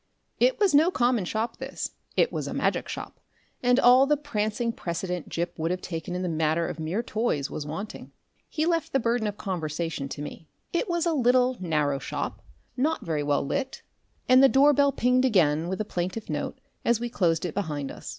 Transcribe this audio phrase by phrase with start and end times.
[0.39, 3.19] It was no common shop this; it was a magic shop,
[3.61, 7.51] and all the prancing precedence Gip would have taken in the matter of mere toys
[7.51, 8.11] was wanting.
[8.49, 10.47] He left the burthen of the conversation to me.
[10.73, 12.41] It was a little, narrow shop,
[12.75, 13.83] not very well lit,
[14.27, 17.91] and the door bell pinged again with a plaintive note as we closed it behind
[17.91, 18.09] us.